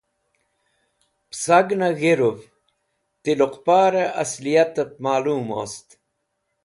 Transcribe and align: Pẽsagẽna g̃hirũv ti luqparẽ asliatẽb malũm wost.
Pẽsagẽna 1.29 1.89
g̃hirũv 1.99 2.39
ti 3.21 3.31
luqparẽ 3.39 4.13
asliatẽb 4.21 4.91
malũm 5.03 5.47
wost. 5.55 5.87